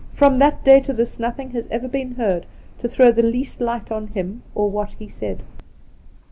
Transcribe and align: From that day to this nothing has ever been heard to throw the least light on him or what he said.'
From 0.15 0.39
that 0.39 0.65
day 0.65 0.79
to 0.79 0.93
this 0.93 1.19
nothing 1.19 1.51
has 1.51 1.67
ever 1.69 1.87
been 1.87 2.15
heard 2.15 2.47
to 2.79 2.87
throw 2.87 3.11
the 3.11 3.21
least 3.21 3.61
light 3.61 3.91
on 3.91 4.07
him 4.07 4.41
or 4.55 4.67
what 4.67 4.93
he 4.93 5.07
said.' 5.07 5.43